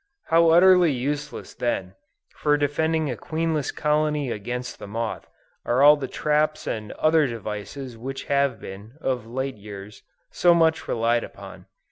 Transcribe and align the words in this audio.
How 0.29 0.49
utterly 0.49 0.91
useless 0.91 1.53
then, 1.53 1.93
for 2.35 2.57
defending 2.57 3.11
a 3.11 3.15
queenless 3.15 3.71
colony 3.71 4.31
against 4.31 4.79
the 4.79 4.87
moth, 4.87 5.29
are 5.63 5.83
all 5.83 5.95
the 5.95 6.07
traps 6.07 6.65
and 6.65 6.91
other 6.93 7.27
devices 7.27 7.99
which 7.99 8.23
have 8.25 8.59
been, 8.59 8.93
of 8.99 9.27
late 9.27 9.57
years, 9.57 10.01
so 10.31 10.55
much 10.55 10.87
relied 10.87 11.23
upon. 11.23 11.67